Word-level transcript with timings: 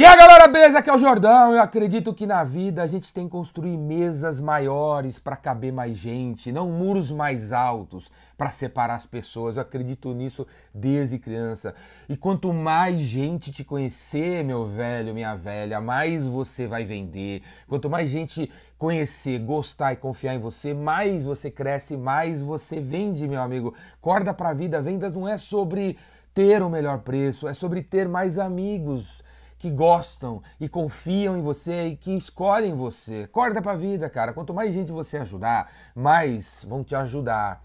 E 0.00 0.04
a 0.04 0.14
galera, 0.14 0.46
beleza? 0.46 0.78
Aqui 0.78 0.88
é 0.88 0.94
o 0.94 0.98
Jordão. 0.98 1.52
Eu 1.52 1.60
acredito 1.60 2.14
que 2.14 2.24
na 2.24 2.44
vida 2.44 2.84
a 2.84 2.86
gente 2.86 3.12
tem 3.12 3.24
que 3.24 3.32
construir 3.32 3.76
mesas 3.76 4.38
maiores 4.38 5.18
para 5.18 5.34
caber 5.34 5.72
mais 5.72 5.96
gente, 5.96 6.52
não 6.52 6.70
muros 6.70 7.10
mais 7.10 7.52
altos 7.52 8.08
para 8.36 8.52
separar 8.52 8.94
as 8.94 9.06
pessoas. 9.06 9.56
Eu 9.56 9.62
acredito 9.62 10.14
nisso 10.14 10.46
desde 10.72 11.18
criança. 11.18 11.74
E 12.08 12.16
quanto 12.16 12.52
mais 12.52 13.00
gente 13.00 13.50
te 13.50 13.64
conhecer, 13.64 14.44
meu 14.44 14.64
velho, 14.64 15.12
minha 15.12 15.34
velha, 15.34 15.80
mais 15.80 16.24
você 16.28 16.68
vai 16.68 16.84
vender. 16.84 17.42
Quanto 17.66 17.90
mais 17.90 18.08
gente 18.08 18.48
conhecer, 18.78 19.40
gostar 19.40 19.94
e 19.94 19.96
confiar 19.96 20.36
em 20.36 20.38
você, 20.38 20.72
mais 20.72 21.24
você 21.24 21.50
cresce, 21.50 21.96
mais 21.96 22.40
você 22.40 22.80
vende, 22.80 23.26
meu 23.26 23.42
amigo. 23.42 23.74
Corda 24.00 24.32
pra 24.32 24.52
vida, 24.52 24.80
vendas 24.80 25.12
não 25.12 25.26
é 25.26 25.36
sobre 25.36 25.98
ter 26.32 26.62
o 26.62 26.70
melhor 26.70 27.00
preço, 27.00 27.48
é 27.48 27.52
sobre 27.52 27.82
ter 27.82 28.08
mais 28.08 28.38
amigos 28.38 29.26
que 29.58 29.70
gostam 29.70 30.40
e 30.60 30.68
confiam 30.68 31.36
em 31.36 31.42
você 31.42 31.88
e 31.88 31.96
que 31.96 32.16
escolhem 32.16 32.74
você. 32.74 33.26
Corda 33.26 33.60
pra 33.60 33.74
vida, 33.74 34.08
cara. 34.08 34.32
Quanto 34.32 34.54
mais 34.54 34.72
gente 34.72 34.92
você 34.92 35.18
ajudar, 35.18 35.70
mais 35.94 36.64
vão 36.68 36.84
te 36.84 36.94
ajudar. 36.94 37.62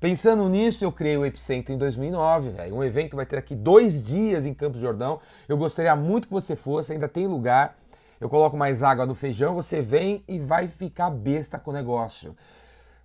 Pensando 0.00 0.48
nisso, 0.48 0.84
eu 0.84 0.92
criei 0.92 1.16
o 1.16 1.26
Epicentro 1.26 1.72
em 1.72 1.78
2009, 1.78 2.50
velho. 2.50 2.76
Um 2.76 2.84
evento 2.84 3.16
vai 3.16 3.26
ter 3.26 3.36
aqui 3.36 3.56
dois 3.56 4.02
dias 4.02 4.46
em 4.46 4.54
Campos 4.54 4.80
Jordão. 4.80 5.20
Eu 5.48 5.56
gostaria 5.56 5.94
muito 5.96 6.28
que 6.28 6.34
você 6.34 6.54
fosse, 6.54 6.92
ainda 6.92 7.08
tem 7.08 7.26
lugar. 7.26 7.76
Eu 8.20 8.28
coloco 8.28 8.56
mais 8.56 8.82
água 8.82 9.06
no 9.06 9.14
feijão, 9.14 9.54
você 9.54 9.80
vem 9.80 10.24
e 10.28 10.38
vai 10.38 10.68
ficar 10.68 11.10
besta 11.10 11.58
com 11.58 11.70
o 11.70 11.74
negócio. 11.74 12.36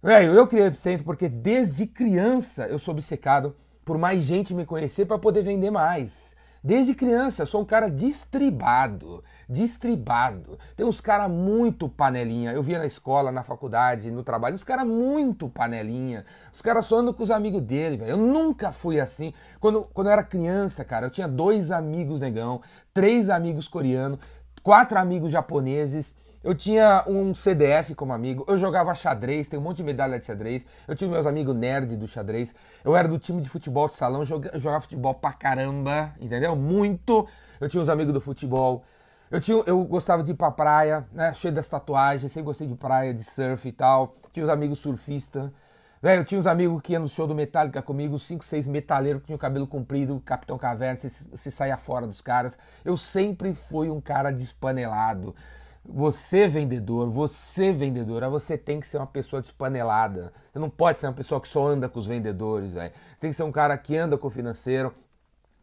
Velho, 0.02 0.34
eu 0.34 0.48
criei 0.48 0.66
o 0.66 0.68
Epicentro 0.68 1.06
porque 1.06 1.30
desde 1.30 1.88
criança 1.88 2.68
eu 2.68 2.78
sou 2.78 2.94
obcecado 2.94 3.56
por 3.86 3.98
mais 3.98 4.24
gente 4.24 4.54
me 4.54 4.66
conhecer 4.66 5.06
para 5.06 5.18
poder 5.18 5.44
vender 5.44 5.72
mais. 5.72 6.33
Desde 6.64 6.96
criança, 6.96 7.44
eu 7.44 7.48
sou 7.48 7.62
um 7.62 7.66
cara 7.66 7.90
distribado, 7.90 9.22
distribado. 9.50 10.58
Tem 10.78 10.86
uns 10.86 11.02
caras 11.02 11.30
muito 11.30 11.90
panelinha. 11.90 12.54
Eu 12.54 12.64
via 12.64 12.80
na 12.80 12.86
escola, 12.86 13.34
na 13.34 13.44
faculdade, 13.44 14.10
no 14.10 14.24
trabalho, 14.24 14.56
uns 14.56 14.64
caras 14.64 14.88
muito 14.88 15.50
panelinha. 15.50 16.24
Os 16.54 16.62
caras 16.62 16.86
só 16.86 17.00
andam 17.00 17.14
com 17.14 17.22
os 17.22 17.32
amigos 17.32 17.62
dele, 17.62 17.98
velho. 17.98 18.12
Eu 18.12 18.18
nunca 18.18 18.72
fui 18.72 18.98
assim. 18.98 19.34
Quando, 19.60 19.84
quando 19.94 20.08
eu 20.08 20.14
era 20.14 20.24
criança, 20.24 20.86
cara, 20.86 21.08
eu 21.08 21.12
tinha 21.12 21.28
dois 21.28 21.70
amigos 21.70 22.22
negão, 22.22 22.62
três 22.94 23.30
amigos 23.30 23.68
coreanos, 23.68 24.20
quatro 24.64 24.98
amigos 24.98 25.34
japoneses. 25.34 26.16
Eu 26.44 26.54
tinha 26.54 27.06
um 27.08 27.34
CDF 27.34 27.96
como 27.96 28.12
amigo, 28.12 28.44
eu 28.50 28.58
jogava 28.58 28.94
xadrez, 28.94 29.48
tem 29.48 29.58
um 29.58 29.64
monte 29.64 29.78
de 29.78 29.84
medalha 29.84 30.20
de 30.20 30.26
xadrez. 30.26 30.66
Eu 30.86 30.94
tinha 30.94 31.10
meus 31.10 31.26
amigos 31.26 31.56
nerd 31.56 31.96
do 31.96 32.06
xadrez. 32.06 32.54
Eu 32.84 32.96
era 32.98 33.08
do 33.08 33.18
time 33.18 33.42
de 33.42 33.48
futebol 33.48 33.88
de 33.88 33.96
salão, 33.96 34.26
jogava, 34.26 34.60
jogava 34.60 34.82
futebol 34.82 35.14
pra 35.14 35.32
caramba, 35.32 36.14
entendeu? 36.20 36.54
Muito. 36.54 37.26
Eu 37.62 37.70
tinha 37.70 37.82
os 37.82 37.88
amigos 37.88 38.14
do 38.14 38.20
futebol. 38.20 38.84
Eu, 39.32 39.40
tinha, 39.40 39.64
eu 39.66 39.84
gostava 39.86 40.22
de 40.22 40.32
ir 40.32 40.36
pra 40.36 40.52
praia, 40.52 41.08
né? 41.14 41.34
Cheio 41.34 41.54
das 41.54 41.68
tatuagens, 41.70 42.30
sempre 42.30 42.48
gostei 42.48 42.68
de 42.68 42.76
praia, 42.76 43.14
de 43.14 43.24
surf 43.24 43.66
e 43.66 43.72
tal. 43.72 44.14
Tinha 44.34 44.44
os 44.44 44.50
amigos 44.52 44.80
surfistas. 44.80 45.50
Velho, 46.02 46.20
eu 46.20 46.26
tinha 46.26 46.38
uns 46.38 46.46
amigos 46.46 46.82
que 46.82 46.92
iam 46.92 47.04
no 47.04 47.08
show 47.08 47.26
do 47.26 47.34
Metallica 47.34 47.82
comigo, 47.82 48.20
cinco, 48.20 48.44
seis 48.44 48.68
metaleiros 48.68 49.22
que 49.22 49.28
tinham 49.28 49.38
cabelo 49.38 49.66
comprido, 49.66 50.22
Capitão 50.26 50.58
Caverna, 50.58 50.98
se, 50.98 51.10
se 51.10 51.50
saia 51.50 51.78
fora 51.78 52.06
dos 52.06 52.20
caras. 52.20 52.58
Eu 52.84 52.98
sempre 52.98 53.54
fui 53.54 53.90
um 53.90 54.02
cara 54.02 54.30
despanelado. 54.30 55.34
Você, 55.86 56.48
vendedor, 56.48 57.10
você, 57.10 57.74
vendedora, 57.74 58.30
você 58.30 58.58
tem 58.58 58.80
que 58.80 58.88
ser 58.88 58.98
uma 58.98 59.08
pessoa 59.08 59.42
despanelada. 59.42 60.32
Você 60.52 60.58
não 60.58 60.70
pode 60.70 61.00
ser 61.00 61.08
uma 61.08 61.14
pessoa 61.14 61.42
que 61.42 61.48
só 61.48 61.68
anda 61.68 61.90
com 61.90 62.00
os 62.00 62.08
vendedores, 62.08 62.72
velho. 62.72 62.94
Você 62.94 63.18
tem 63.20 63.30
que 63.32 63.36
ser 63.36 63.44
um 63.44 63.52
cara 63.52 63.78
que 63.78 63.98
anda 63.98 64.18
com 64.18 64.28
o 64.28 64.32
financeiro, 64.32 64.94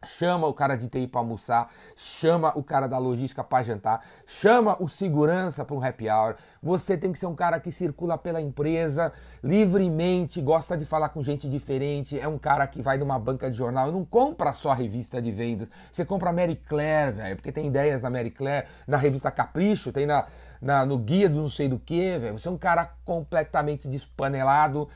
chama 0.05 0.47
o 0.47 0.53
cara 0.53 0.75
de 0.75 0.87
TI 0.87 1.07
para 1.07 1.21
almoçar, 1.21 1.69
chama 1.95 2.51
o 2.55 2.63
cara 2.63 2.87
da 2.87 2.97
logística 2.97 3.43
para 3.43 3.63
jantar, 3.63 4.03
chama 4.25 4.75
o 4.79 4.87
segurança 4.87 5.63
para 5.63 5.75
um 5.75 5.83
happy 5.83 6.09
hour. 6.09 6.35
Você 6.61 6.97
tem 6.97 7.11
que 7.11 7.19
ser 7.19 7.27
um 7.27 7.35
cara 7.35 7.59
que 7.59 7.71
circula 7.71 8.17
pela 8.17 8.41
empresa 8.41 9.13
livremente, 9.43 10.41
gosta 10.41 10.75
de 10.75 10.85
falar 10.85 11.09
com 11.09 11.21
gente 11.21 11.47
diferente, 11.47 12.19
é 12.19 12.27
um 12.27 12.37
cara 12.37 12.65
que 12.65 12.81
vai 12.81 12.97
numa 12.97 13.19
banca 13.19 13.49
de 13.49 13.55
jornal 13.55 13.89
e 13.89 13.91
não 13.91 14.03
compra 14.03 14.53
só 14.53 14.73
revista 14.73 15.21
de 15.21 15.31
vendas. 15.31 15.67
Você 15.91 16.03
compra 16.03 16.29
a 16.29 16.33
Mary 16.33 16.55
Claire, 16.55 17.11
velho, 17.11 17.35
porque 17.35 17.51
tem 17.51 17.67
ideias 17.67 18.01
na 18.01 18.09
Mary 18.09 18.31
Claire, 18.31 18.67
na 18.87 18.97
revista 18.97 19.29
Capricho, 19.29 19.91
tem 19.91 20.05
na, 20.05 20.25
na 20.61 20.85
no 20.85 20.97
guia 20.97 21.29
do 21.29 21.41
não 21.41 21.49
sei 21.49 21.67
do 21.67 21.77
que, 21.77 22.17
velho. 22.17 22.39
Você 22.39 22.47
é 22.47 22.51
um 22.51 22.57
cara 22.57 22.91
completamente 23.05 23.87
despanelado 23.87 24.89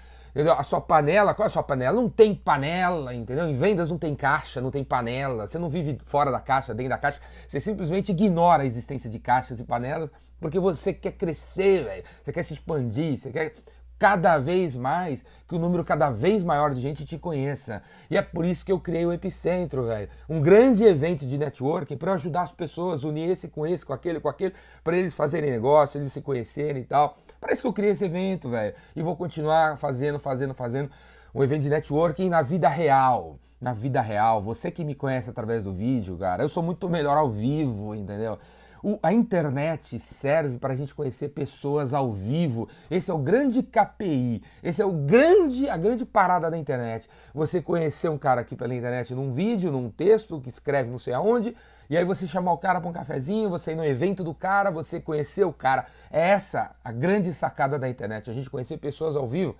A 0.57 0.63
sua 0.63 0.81
panela, 0.81 1.33
qual 1.33 1.45
é 1.45 1.47
a 1.47 1.49
sua 1.49 1.63
panela? 1.63 1.95
Não 1.95 2.09
tem 2.09 2.35
panela, 2.35 3.13
entendeu? 3.13 3.47
Em 3.47 3.55
vendas 3.55 3.89
não 3.89 3.97
tem 3.97 4.13
caixa, 4.13 4.59
não 4.59 4.69
tem 4.69 4.83
panela. 4.83 5.47
Você 5.47 5.57
não 5.57 5.69
vive 5.69 5.97
fora 6.03 6.29
da 6.29 6.41
caixa, 6.41 6.73
dentro 6.73 6.89
da 6.89 6.97
caixa. 6.97 7.21
Você 7.47 7.61
simplesmente 7.61 8.11
ignora 8.11 8.63
a 8.63 8.65
existência 8.65 9.09
de 9.09 9.17
caixas 9.17 9.59
e 9.59 9.63
panelas 9.63 10.09
porque 10.39 10.59
você 10.59 10.93
quer 10.93 11.13
crescer, 11.13 11.83
velho. 11.83 12.03
Você 12.23 12.31
quer 12.31 12.43
se 12.43 12.53
expandir, 12.53 13.17
você 13.17 13.31
quer 13.31 13.53
cada 13.97 14.37
vez 14.37 14.75
mais, 14.75 15.23
que 15.47 15.55
o 15.55 15.57
um 15.57 15.61
número 15.61 15.83
cada 15.83 16.09
vez 16.09 16.43
maior 16.43 16.73
de 16.73 16.81
gente 16.81 17.05
te 17.05 17.17
conheça. 17.17 17.81
E 18.11 18.17
é 18.17 18.21
por 18.21 18.45
isso 18.45 18.65
que 18.65 18.71
eu 18.71 18.79
criei 18.79 19.05
o 19.05 19.13
Epicentro, 19.13 19.85
velho. 19.85 20.09
Um 20.27 20.41
grande 20.41 20.83
evento 20.83 21.25
de 21.25 21.37
networking 21.37 21.95
para 21.95 22.13
ajudar 22.13 22.43
as 22.43 22.51
pessoas, 22.51 23.03
unir 23.03 23.29
esse 23.29 23.47
com 23.47 23.65
esse, 23.65 23.85
com 23.85 23.93
aquele, 23.93 24.19
com 24.19 24.27
aquele, 24.27 24.53
para 24.83 24.97
eles 24.97 25.13
fazerem 25.13 25.49
negócio, 25.49 25.97
eles 25.97 26.11
se 26.11 26.21
conhecerem 26.21 26.81
e 26.83 26.85
tal. 26.85 27.17
Para 27.45 27.53
isso 27.53 27.61
que 27.61 27.67
eu 27.67 27.73
criei 27.73 27.91
esse 27.91 28.03
evento, 28.03 28.49
velho. 28.49 28.73
E 28.95 29.03
vou 29.03 29.15
continuar 29.15 29.77
fazendo, 29.77 30.17
fazendo, 30.17 30.55
fazendo 30.55 30.89
um 31.31 31.43
evento 31.43 31.61
de 31.61 31.69
networking 31.69 32.27
na 32.27 32.41
vida 32.41 32.67
real. 32.67 33.37
Na 33.61 33.71
vida 33.71 34.01
real. 34.01 34.41
Você 34.41 34.71
que 34.71 34.83
me 34.83 34.95
conhece 34.95 35.29
através 35.29 35.61
do 35.61 35.71
vídeo, 35.71 36.17
cara, 36.17 36.41
eu 36.41 36.49
sou 36.49 36.63
muito 36.63 36.89
melhor 36.89 37.15
ao 37.15 37.29
vivo, 37.29 37.93
entendeu? 37.93 38.39
O, 38.81 38.97
a 39.03 39.13
internet 39.13 39.99
serve 39.99 40.57
para 40.57 40.73
a 40.73 40.75
gente 40.75 40.95
conhecer 40.95 41.29
pessoas 41.29 41.93
ao 41.93 42.11
vivo. 42.11 42.67
Esse 42.89 43.11
é 43.11 43.13
o 43.13 43.19
grande 43.19 43.61
KPI. 43.61 44.41
Esse 44.63 44.81
é 44.81 44.85
o 44.85 44.91
grande, 44.91 45.69
a 45.69 45.77
grande 45.77 46.03
parada 46.03 46.49
da 46.49 46.57
internet. 46.57 47.07
Você 47.31 47.61
conhecer 47.61 48.09
um 48.09 48.17
cara 48.17 48.41
aqui 48.41 48.55
pela 48.55 48.73
internet 48.73 49.13
num 49.13 49.31
vídeo, 49.31 49.71
num 49.71 49.91
texto 49.91 50.41
que 50.41 50.49
escreve 50.49 50.89
não 50.89 50.97
sei 50.97 51.13
aonde, 51.13 51.55
e 51.89 51.97
aí 51.97 52.03
você 52.03 52.27
chamar 52.27 52.51
o 52.51 52.57
cara 52.57 52.79
para 52.79 52.89
um 52.89 52.93
cafezinho, 52.93 53.49
você 53.49 53.71
ir 53.71 53.75
no 53.75 53.85
evento 53.85 54.23
do 54.23 54.33
cara, 54.33 54.71
você 54.71 54.99
conhecer 54.99 55.45
o 55.45 55.53
cara. 55.53 55.85
É 56.11 56.29
essa 56.29 56.75
a 56.83 56.91
grande 56.91 57.33
sacada 57.33 57.77
da 57.77 57.87
internet. 57.87 58.29
A 58.29 58.33
gente 58.33 58.49
conhecer 58.49 58.77
pessoas 58.77 59.15
ao 59.15 59.27
vivo 59.27 59.55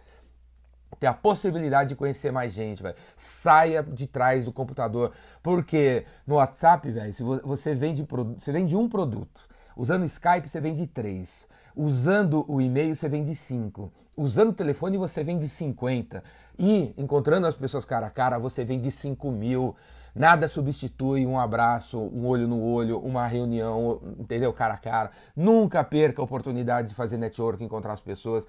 ter 1.00 1.08
a 1.08 1.14
possibilidade 1.14 1.90
de 1.90 1.96
conhecer 1.96 2.32
mais 2.32 2.54
gente, 2.54 2.82
velho. 2.82 2.96
Saia 3.16 3.84
de 3.84 4.08
trás 4.08 4.46
do 4.46 4.52
computador, 4.52 5.12
porque 5.44 6.06
no 6.26 6.36
WhatsApp, 6.36 6.90
velho, 6.90 7.14
se 7.14 7.24
você 7.24 7.76
vende, 7.76 8.06
você 8.38 8.52
vende 8.52 8.76
um 8.76 8.88
produto, 8.88 9.42
usando 9.76 10.06
Skype 10.06 10.48
você 10.48 10.62
vende 10.62 10.88
três, 10.88 11.46
usando 11.76 12.46
o 12.48 12.62
e-mail 12.62 12.96
você 12.96 13.10
vende 13.10 13.36
cinco, 13.36 13.92
usando 14.16 14.50
o 14.50 14.54
telefone 14.54 14.98
você 14.98 15.24
vende 15.24 15.48
50 15.50 16.24
e 16.58 16.94
encontrando 16.98 17.48
as 17.48 17.56
pessoas 17.56 17.84
cara 17.84 18.08
a 18.08 18.10
cara 18.10 18.40
você 18.40 18.64
vende 18.64 18.90
5 18.92 19.30
mil. 19.32 19.76
Nada 20.16 20.48
substitui 20.48 21.26
um 21.26 21.38
abraço, 21.38 22.00
um 22.00 22.26
olho 22.26 22.48
no 22.48 22.64
olho, 22.64 23.00
uma 23.00 23.28
reunião, 23.28 24.02
entendeu? 24.18 24.54
Cara 24.54 24.76
a 24.76 24.78
cara. 24.78 25.12
Nunca 25.36 25.84
perca 25.84 26.22
a 26.22 26.24
oportunidade 26.24 26.88
de 26.88 26.96
fazer 26.96 27.18
network, 27.18 27.62
encontrar 27.62 27.92
as 27.92 28.00
pessoas. 28.00 28.48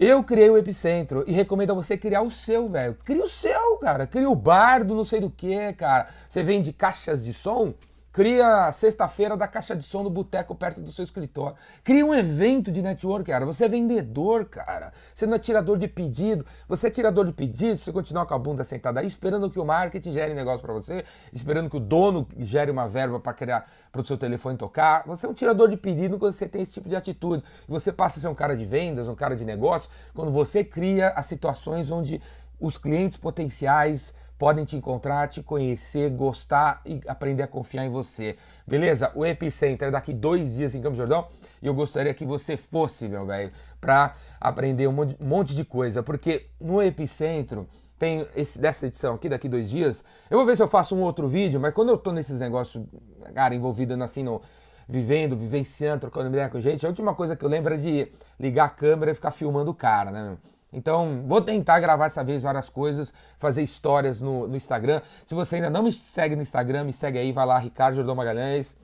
Eu 0.00 0.24
criei 0.24 0.48
o 0.48 0.56
Epicentro 0.56 1.22
e 1.26 1.32
recomendo 1.32 1.72
a 1.72 1.74
você 1.74 1.98
criar 1.98 2.22
o 2.22 2.30
seu, 2.30 2.66
velho. 2.66 2.96
Cria 3.04 3.22
o 3.22 3.28
seu, 3.28 3.76
cara. 3.76 4.06
Cria 4.06 4.28
o 4.28 4.34
bar 4.34 4.84
do 4.84 4.94
não 4.94 5.04
sei 5.04 5.20
do 5.20 5.28
que, 5.28 5.74
cara. 5.74 6.08
Você 6.26 6.42
vende 6.42 6.72
caixas 6.72 7.22
de 7.22 7.34
som? 7.34 7.74
Cria 8.12 8.70
sexta-feira 8.72 9.38
da 9.38 9.48
caixa 9.48 9.74
de 9.74 9.82
som 9.82 10.02
no 10.02 10.10
boteco 10.10 10.54
perto 10.54 10.82
do 10.82 10.92
seu 10.92 11.02
escritório. 11.02 11.56
Cria 11.82 12.04
um 12.04 12.12
evento 12.12 12.70
de 12.70 12.82
network, 12.82 13.30
cara. 13.30 13.46
Você 13.46 13.64
é 13.64 13.68
vendedor, 13.68 14.44
cara. 14.44 14.92
Você 15.14 15.26
não 15.26 15.36
é 15.36 15.38
tirador 15.38 15.78
de 15.78 15.88
pedido. 15.88 16.44
Você 16.68 16.88
é 16.88 16.90
tirador 16.90 17.24
de 17.24 17.32
pedido, 17.32 17.78
você 17.78 17.90
continua 17.90 18.26
com 18.26 18.34
a 18.34 18.38
bunda 18.38 18.64
sentada 18.64 19.00
aí, 19.00 19.06
esperando 19.06 19.50
que 19.50 19.58
o 19.58 19.64
marketing 19.64 20.12
gere 20.12 20.34
negócio 20.34 20.60
para 20.60 20.74
você, 20.74 21.06
esperando 21.32 21.70
que 21.70 21.76
o 21.78 21.80
dono 21.80 22.28
gere 22.38 22.70
uma 22.70 22.86
verba 22.86 23.18
para 23.18 23.32
criar 23.32 23.66
para 23.90 24.02
o 24.02 24.04
seu 24.04 24.18
telefone 24.18 24.58
tocar. 24.58 25.04
Você 25.06 25.24
é 25.24 25.28
um 25.30 25.34
tirador 25.34 25.70
de 25.70 25.78
pedido 25.78 26.18
quando 26.18 26.34
você 26.34 26.46
tem 26.46 26.60
esse 26.60 26.72
tipo 26.72 26.90
de 26.90 26.96
atitude. 26.96 27.42
E 27.66 27.70
você 27.70 27.90
passa 27.90 28.18
a 28.18 28.20
ser 28.20 28.28
um 28.28 28.34
cara 28.34 28.54
de 28.54 28.66
vendas, 28.66 29.08
um 29.08 29.14
cara 29.14 29.34
de 29.34 29.46
negócio, 29.46 29.88
quando 30.12 30.30
você 30.30 30.62
cria 30.62 31.08
as 31.16 31.24
situações 31.24 31.90
onde 31.90 32.20
os 32.60 32.76
clientes 32.76 33.16
potenciais 33.16 34.12
podem 34.42 34.64
te 34.64 34.74
encontrar, 34.74 35.28
te 35.28 35.40
conhecer, 35.40 36.10
gostar 36.10 36.82
e 36.84 37.00
aprender 37.06 37.44
a 37.44 37.46
confiar 37.46 37.84
em 37.84 37.90
você. 37.90 38.36
Beleza? 38.66 39.12
O 39.14 39.24
Epicenter 39.24 39.86
é 39.86 39.90
daqui 39.92 40.12
dois 40.12 40.56
dias 40.56 40.74
em 40.74 40.82
Campos 40.82 40.98
Jordão 40.98 41.28
e 41.62 41.68
eu 41.68 41.72
gostaria 41.72 42.12
que 42.12 42.24
você 42.24 42.56
fosse, 42.56 43.06
meu 43.08 43.24
velho, 43.24 43.52
para 43.80 44.16
aprender 44.40 44.88
um 44.88 45.14
monte 45.20 45.54
de 45.54 45.64
coisa, 45.64 46.02
porque 46.02 46.46
no 46.60 46.82
Epicentro 46.82 47.68
tem 47.96 48.26
esse, 48.34 48.58
dessa 48.58 48.84
edição 48.84 49.14
aqui, 49.14 49.28
daqui 49.28 49.48
dois 49.48 49.70
dias. 49.70 50.02
Eu 50.28 50.38
vou 50.38 50.44
ver 50.44 50.56
se 50.56 50.62
eu 50.64 50.66
faço 50.66 50.96
um 50.96 51.02
outro 51.02 51.28
vídeo, 51.28 51.60
mas 51.60 51.72
quando 51.72 51.90
eu 51.90 51.96
tô 51.96 52.10
nesses 52.10 52.40
negócios, 52.40 52.84
cara, 53.32 53.54
envolvido 53.54 53.94
assim 54.02 54.24
no 54.24 54.42
vivendo, 54.88 55.36
vivenciando, 55.36 56.00
trocando 56.00 56.30
ideia 56.30 56.48
com 56.48 56.58
gente, 56.58 56.84
a 56.84 56.88
última 56.88 57.14
coisa 57.14 57.36
que 57.36 57.44
eu 57.44 57.48
lembro 57.48 57.74
é 57.74 57.76
de 57.76 58.10
ligar 58.40 58.64
a 58.64 58.70
câmera 58.70 59.12
e 59.12 59.14
ficar 59.14 59.30
filmando 59.30 59.70
o 59.70 59.74
cara, 59.74 60.10
né? 60.10 60.36
Então, 60.72 61.22
vou 61.26 61.40
tentar 61.40 61.78
gravar 61.80 62.06
essa 62.06 62.24
vez 62.24 62.42
várias 62.42 62.70
coisas, 62.70 63.12
fazer 63.38 63.62
histórias 63.62 64.20
no, 64.20 64.48
no 64.48 64.56
Instagram. 64.56 65.02
Se 65.26 65.34
você 65.34 65.56
ainda 65.56 65.68
não 65.68 65.82
me 65.82 65.92
segue 65.92 66.34
no 66.34 66.42
Instagram, 66.42 66.84
me 66.84 66.92
segue 66.92 67.18
aí, 67.18 67.30
vai 67.30 67.44
lá, 67.44 67.58
Ricardo 67.58 67.96
Jordão 67.96 68.14
Magalhães. 68.14 68.76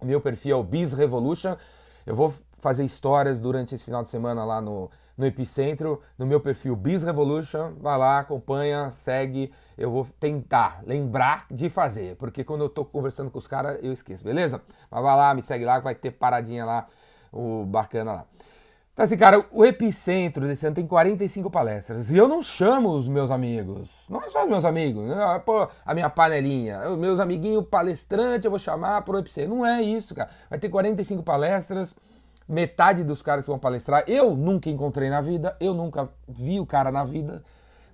Meu 0.00 0.20
perfil 0.20 0.56
é 0.56 0.60
o 0.60 0.62
Biz 0.62 0.92
Revolution. 0.92 1.56
Eu 2.06 2.14
vou 2.14 2.32
fazer 2.60 2.84
histórias 2.84 3.38
durante 3.38 3.74
esse 3.74 3.84
final 3.84 4.02
de 4.02 4.08
semana 4.08 4.44
lá 4.44 4.60
no, 4.60 4.90
no 5.16 5.26
Epicentro, 5.26 6.00
no 6.16 6.24
meu 6.24 6.40
perfil 6.40 6.76
Biz 6.76 7.02
Revolution. 7.02 7.74
Vai 7.80 7.98
lá, 7.98 8.20
acompanha, 8.20 8.90
segue. 8.92 9.52
Eu 9.76 9.90
vou 9.90 10.06
tentar 10.20 10.82
lembrar 10.86 11.46
de 11.50 11.68
fazer, 11.68 12.16
porque 12.16 12.44
quando 12.44 12.62
eu 12.62 12.68
tô 12.68 12.84
conversando 12.84 13.30
com 13.30 13.38
os 13.38 13.48
caras, 13.48 13.78
eu 13.82 13.92
esqueço, 13.92 14.22
beleza? 14.24 14.62
Mas 14.88 15.02
vai 15.02 15.16
lá, 15.16 15.34
me 15.34 15.42
segue 15.42 15.64
lá, 15.64 15.80
vai 15.80 15.94
ter 15.94 16.12
paradinha 16.12 16.64
lá, 16.64 16.86
o 17.32 17.64
bacana 17.64 18.12
lá. 18.12 18.24
Então, 18.98 19.04
assim, 19.04 19.16
cara, 19.16 19.46
o 19.52 19.64
epicentro 19.64 20.44
desse 20.44 20.66
ano 20.66 20.74
tem 20.74 20.84
45 20.84 21.48
palestras. 21.48 22.10
E 22.10 22.16
eu 22.16 22.26
não 22.26 22.42
chamo 22.42 22.96
os 22.96 23.06
meus 23.06 23.30
amigos. 23.30 23.88
Não 24.10 24.20
é 24.20 24.28
só 24.28 24.42
os 24.42 24.50
meus 24.50 24.64
amigos. 24.64 25.04
Né? 25.04 25.42
Pô, 25.46 25.68
a 25.86 25.94
minha 25.94 26.10
panelinha. 26.10 26.80
Os 26.90 26.96
meus 26.96 27.20
amiguinhos 27.20 27.64
palestrantes 27.70 28.44
eu 28.44 28.50
vou 28.50 28.58
chamar 28.58 29.02
pro 29.02 29.16
epicentro. 29.16 29.54
Não 29.54 29.64
é 29.64 29.80
isso, 29.80 30.16
cara. 30.16 30.28
Vai 30.50 30.58
ter 30.58 30.68
45 30.68 31.22
palestras. 31.22 31.94
Metade 32.48 33.04
dos 33.04 33.22
caras 33.22 33.44
que 33.44 33.50
vão 33.52 33.58
palestrar 33.60 34.02
eu 34.08 34.34
nunca 34.34 34.68
encontrei 34.68 35.08
na 35.08 35.20
vida. 35.20 35.56
Eu 35.60 35.74
nunca 35.74 36.08
vi 36.26 36.58
o 36.58 36.66
cara 36.66 36.90
na 36.90 37.04
vida. 37.04 37.44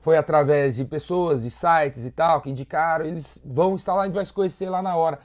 Foi 0.01 0.17
através 0.17 0.77
de 0.77 0.87
pessoas, 0.87 1.43
de 1.43 1.51
sites 1.51 2.07
e 2.07 2.11
tal, 2.11 2.41
que 2.41 2.49
indicaram. 2.49 3.05
Eles 3.05 3.39
vão 3.45 3.77
estar 3.77 3.93
lá, 3.93 4.05
a 4.05 4.05
gente 4.07 4.15
vai 4.15 4.25
se 4.25 4.33
conhecer 4.33 4.71
lá 4.71 4.81
na 4.81 4.97
hora. 4.97 5.19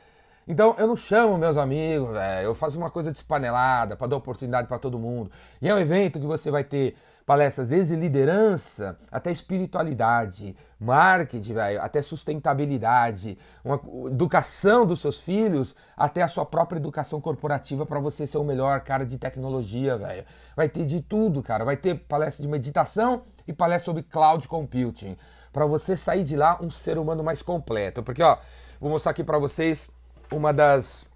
Então 0.52 0.76
eu 0.80 0.88
não 0.88 0.98
chamo 0.98 1.38
meus 1.38 1.58
amigos, 1.58 2.10
velho. 2.10 2.46
Eu 2.48 2.56
faço 2.56 2.76
uma 2.76 2.90
coisa 2.90 3.12
despanelada 3.12 3.96
para 3.96 4.08
dar 4.08 4.16
oportunidade 4.16 4.68
para 4.68 4.80
todo 4.80 4.98
mundo. 4.98 5.30
E 5.62 5.70
é 5.70 5.76
um 5.76 5.78
evento 5.78 6.20
que 6.20 6.26
você 6.26 6.50
vai 6.50 6.64
ter 6.64 6.96
palestras 7.24 7.68
desde 7.68 7.96
liderança 7.96 8.98
até 9.12 9.32
espiritualidade, 9.32 10.56
marketing, 10.80 11.54
velho, 11.54 11.80
até 11.80 12.02
sustentabilidade, 12.02 13.38
uma 13.64 13.80
educação 14.08 14.88
dos 14.88 15.02
seus 15.02 15.20
filhos, 15.20 15.76
até 15.96 16.24
a 16.24 16.28
sua 16.28 16.48
própria 16.48 16.80
educação 16.80 17.22
corporativa 17.22 17.86
para 17.86 18.00
você 18.00 18.26
ser 18.26 18.40
o 18.40 18.44
melhor 18.44 18.82
cara 18.82 19.06
de 19.06 19.20
tecnologia, 19.20 19.98
velho. 19.98 20.26
Vai 20.56 20.68
ter 20.68 20.84
de 20.84 21.00
tudo, 21.00 21.44
cara. 21.44 21.64
Vai 21.64 21.78
ter 21.78 21.94
palestra 21.94 22.42
de 22.42 22.50
meditação 22.50 23.22
e 23.48 23.54
palestra 23.54 23.86
sobre 23.86 24.02
cloud 24.02 24.48
computing, 24.48 25.16
para 25.54 25.68
você 25.68 25.96
sair 25.96 26.24
de 26.24 26.36
lá 26.36 26.58
um 26.60 26.72
ser 26.72 26.98
humano 26.98 27.24
mais 27.24 27.44
completo. 27.44 28.02
Porque 28.02 28.24
ó, 28.24 28.40
vou 28.82 28.90
mostrar 28.90 29.12
aqui 29.12 29.24
para 29.24 29.38
vocês 29.38 29.88
uma 30.32 30.54
das 30.54 31.08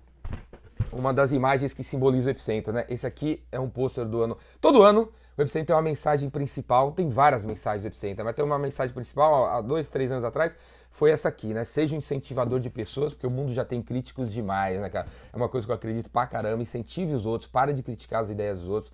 uma 0.92 1.14
das 1.14 1.32
imagens 1.32 1.74
que 1.74 1.84
simboliza 1.84 2.28
o 2.28 2.32
epicentro, 2.32 2.72
né? 2.72 2.86
Esse 2.88 3.08
aqui 3.08 3.44
é 3.52 3.60
um 3.60 3.70
pôster 3.70 4.06
do 4.06 4.22
ano. 4.22 4.38
Todo 4.62 4.84
ano 4.84 5.12
o 5.36 5.42
epicentro 5.42 5.68
tem 5.68 5.76
uma 5.76 5.82
mensagem 5.82 6.30
principal, 6.30 6.92
tem 6.92 7.10
várias 7.10 7.44
mensagens 7.44 7.82
do 7.82 7.88
epicentro, 7.88 8.24
mas 8.24 8.36
tem 8.36 8.46
uma 8.46 8.60
mensagem 8.60 8.94
principal 8.94 9.46
há 9.46 9.62
dois, 9.62 9.90
três 9.90 10.12
anos 10.12 10.24
atrás 10.24 10.56
foi 10.94 11.10
essa 11.10 11.28
aqui, 11.28 11.56
né? 11.56 11.66
Seja 11.66 11.96
um 11.96 11.98
incentivador 11.98 12.60
de 12.60 12.70
pessoas, 12.70 13.14
porque 13.14 13.26
o 13.26 13.32
mundo 13.32 13.52
já 13.52 13.66
tem 13.66 13.82
críticos 13.82 14.32
demais, 14.32 14.80
né, 14.80 14.90
cara? 14.90 15.08
É 15.34 15.36
uma 15.36 15.50
coisa 15.50 15.66
que 15.66 15.72
eu 15.72 15.76
acredito 15.76 16.08
pra 16.08 16.28
caramba. 16.28 16.62
Incentive 16.62 17.16
os 17.16 17.26
outros, 17.26 17.50
para 17.50 17.74
de 17.74 17.82
criticar 17.82 18.22
as 18.22 18.30
ideias 18.30 18.60
dos 18.60 18.70
outros. 18.70 18.94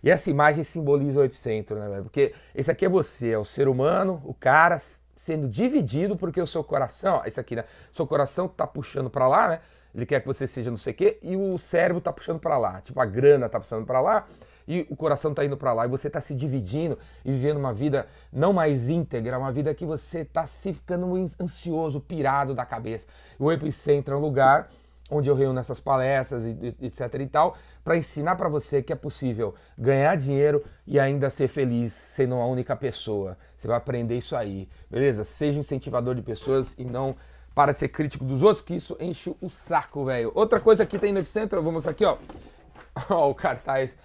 E 0.00 0.08
essa 0.08 0.30
imagem 0.30 0.62
simboliza 0.62 1.18
o 1.18 1.24
epicentro, 1.24 1.76
né? 1.76 2.00
Porque 2.02 2.32
esse 2.54 2.70
aqui 2.70 2.86
é 2.86 2.88
você, 2.88 3.30
é 3.30 3.38
o 3.38 3.44
ser 3.44 3.66
humano, 3.66 4.22
o 4.24 4.32
cara 4.32 4.80
sendo 5.20 5.46
dividido 5.46 6.16
porque 6.16 6.40
o 6.40 6.46
seu 6.46 6.64
coração, 6.64 7.20
esse 7.26 7.38
aqui, 7.38 7.54
né? 7.54 7.64
Seu 7.92 8.06
coração 8.06 8.48
tá 8.48 8.66
puxando 8.66 9.10
para 9.10 9.28
lá, 9.28 9.48
né? 9.48 9.60
Ele 9.94 10.06
quer 10.06 10.20
que 10.20 10.26
você 10.26 10.46
seja 10.46 10.70
não 10.70 10.78
sei 10.78 10.94
o 10.94 10.96
quê 10.96 11.18
e 11.20 11.36
o 11.36 11.58
cérebro 11.58 12.00
tá 12.00 12.10
puxando 12.10 12.40
para 12.40 12.56
lá. 12.56 12.80
Tipo, 12.80 12.98
a 13.00 13.04
grana 13.04 13.46
tá 13.46 13.60
puxando 13.60 13.84
para 13.84 14.00
lá 14.00 14.26
e 14.66 14.86
o 14.88 14.96
coração 14.96 15.34
tá 15.34 15.44
indo 15.44 15.58
para 15.58 15.74
lá 15.74 15.84
e 15.84 15.88
você 15.90 16.08
tá 16.08 16.22
se 16.22 16.34
dividindo 16.34 16.98
e 17.22 17.32
vivendo 17.32 17.58
uma 17.58 17.74
vida 17.74 18.06
não 18.32 18.54
mais 18.54 18.88
íntegra, 18.88 19.38
uma 19.38 19.52
vida 19.52 19.74
que 19.74 19.84
você 19.84 20.24
tá 20.24 20.46
se 20.46 20.72
ficando 20.72 21.14
ansioso, 21.38 22.00
pirado 22.00 22.54
da 22.54 22.64
cabeça. 22.64 23.06
O 23.38 23.52
epicentro 23.52 24.14
é 24.14 24.16
um 24.16 24.20
lugar 24.22 24.70
onde 25.10 25.28
eu 25.28 25.34
reúno 25.34 25.58
essas 25.58 25.80
palestras, 25.80 26.44
etc 26.80 27.14
e 27.20 27.26
tal, 27.26 27.56
para 27.82 27.96
ensinar 27.96 28.36
para 28.36 28.48
você 28.48 28.82
que 28.82 28.92
é 28.92 28.96
possível 28.96 29.54
ganhar 29.76 30.16
dinheiro 30.16 30.62
e 30.86 31.00
ainda 31.00 31.28
ser 31.30 31.48
feliz 31.48 31.92
sendo 31.92 32.36
uma 32.36 32.46
única 32.46 32.76
pessoa. 32.76 33.36
Você 33.56 33.66
vai 33.66 33.76
aprender 33.76 34.16
isso 34.16 34.36
aí, 34.36 34.68
beleza? 34.90 35.24
Seja 35.24 35.58
incentivador 35.58 36.14
de 36.14 36.22
pessoas 36.22 36.74
e 36.78 36.84
não 36.84 37.16
para 37.54 37.74
ser 37.74 37.88
crítico 37.88 38.24
dos 38.24 38.42
outros, 38.42 38.62
que 38.62 38.74
isso 38.74 38.96
enche 39.00 39.34
o 39.40 39.50
saco, 39.50 40.04
velho. 40.04 40.30
Outra 40.34 40.60
coisa 40.60 40.86
que 40.86 40.98
tem 40.98 41.12
no 41.12 41.18
Epicentro, 41.18 41.62
vamos 41.62 41.86
aqui, 41.86 42.04
ó. 42.04 42.16
ó 43.10 43.28
o 43.30 43.34
cartaz 43.34 43.96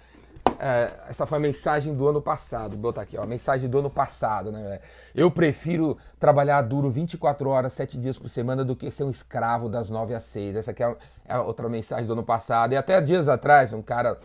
é, 0.58 0.92
essa 1.08 1.26
foi 1.26 1.38
a 1.38 1.40
mensagem 1.40 1.94
do 1.94 2.08
ano 2.08 2.20
passado. 2.20 2.72
Vou 2.72 2.80
botar 2.80 3.02
aqui, 3.02 3.16
ó, 3.18 3.22
a 3.22 3.26
mensagem 3.26 3.68
do 3.68 3.78
ano 3.78 3.90
passado, 3.90 4.50
né? 4.50 4.80
Eu 5.14 5.30
prefiro 5.30 5.96
trabalhar 6.18 6.62
duro 6.62 6.90
24 6.90 7.48
horas, 7.48 7.72
7 7.72 7.98
dias 7.98 8.18
por 8.18 8.28
semana 8.28 8.64
do 8.64 8.74
que 8.74 8.90
ser 8.90 9.04
um 9.04 9.10
escravo 9.10 9.68
das 9.68 9.90
9 9.90 10.14
às 10.14 10.24
6. 10.24 10.56
Essa 10.56 10.70
aqui 10.70 10.82
é, 10.82 10.96
é 11.26 11.38
outra 11.38 11.68
mensagem 11.68 12.06
do 12.06 12.12
ano 12.12 12.22
passado. 12.22 12.72
E 12.72 12.76
até 12.76 13.00
dias 13.00 13.28
atrás, 13.28 13.72
um 13.72 13.82
cara 13.82 14.18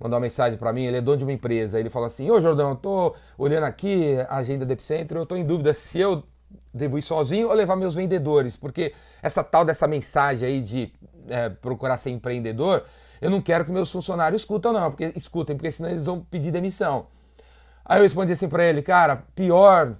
mandou 0.00 0.16
uma 0.16 0.22
mensagem 0.22 0.58
para 0.58 0.72
mim, 0.72 0.84
ele 0.84 0.98
é 0.98 1.00
dono 1.00 1.18
de 1.18 1.24
uma 1.24 1.32
empresa. 1.32 1.78
Ele 1.78 1.90
falou 1.90 2.06
assim: 2.06 2.30
Ô 2.30 2.40
Jordão, 2.40 2.70
eu 2.70 2.76
tô 2.76 3.14
olhando 3.36 3.64
aqui 3.64 4.16
a 4.28 4.36
agenda 4.36 4.64
do 4.64 4.72
Epicentro, 4.72 5.18
eu 5.18 5.26
tô 5.26 5.36
em 5.36 5.44
dúvida 5.44 5.74
se 5.74 5.98
eu 5.98 6.22
devo 6.72 6.98
ir 6.98 7.02
sozinho 7.02 7.48
ou 7.48 7.54
levar 7.54 7.76
meus 7.76 7.94
vendedores, 7.94 8.56
porque 8.56 8.94
essa 9.22 9.42
tal 9.42 9.64
dessa 9.64 9.86
mensagem 9.86 10.46
aí 10.48 10.62
de 10.62 10.92
é, 11.28 11.48
procurar 11.48 11.98
ser 11.98 12.10
empreendedor 12.10 12.84
eu 13.20 13.30
não 13.30 13.40
quero 13.40 13.64
que 13.64 13.70
meus 13.70 13.90
funcionários 13.90 14.42
escutam, 14.42 14.72
não, 14.72 14.90
porque 14.90 15.12
escutem, 15.16 15.56
porque 15.56 15.72
senão 15.72 15.90
eles 15.90 16.04
vão 16.04 16.20
pedir 16.20 16.50
demissão. 16.50 17.06
Aí 17.84 17.98
eu 17.98 18.02
respondi 18.02 18.32
assim 18.32 18.48
para 18.48 18.64
ele, 18.64 18.82
cara, 18.82 19.24
pior, 19.34 19.94